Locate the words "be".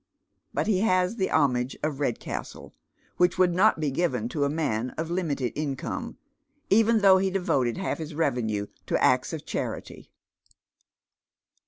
3.79-3.91